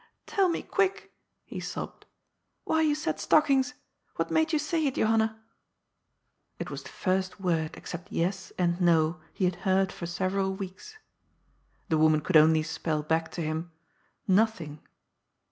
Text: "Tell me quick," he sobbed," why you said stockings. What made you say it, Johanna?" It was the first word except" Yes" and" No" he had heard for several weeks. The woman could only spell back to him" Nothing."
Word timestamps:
"Tell 0.25 0.49
me 0.49 0.63
quick," 0.63 1.13
he 1.45 1.59
sobbed," 1.59 2.07
why 2.63 2.81
you 2.81 2.95
said 2.95 3.19
stockings. 3.19 3.75
What 4.15 4.31
made 4.31 4.51
you 4.51 4.57
say 4.57 4.83
it, 4.87 4.95
Johanna?" 4.95 5.39
It 6.59 6.71
was 6.71 6.81
the 6.81 6.89
first 6.89 7.39
word 7.39 7.77
except" 7.77 8.11
Yes" 8.11 8.51
and" 8.57 8.81
No" 8.81 9.19
he 9.35 9.45
had 9.45 9.57
heard 9.57 9.91
for 9.91 10.07
several 10.07 10.55
weeks. 10.55 10.97
The 11.89 11.99
woman 11.99 12.21
could 12.21 12.35
only 12.35 12.63
spell 12.63 13.03
back 13.03 13.29
to 13.33 13.41
him" 13.43 13.71
Nothing." 14.27 14.79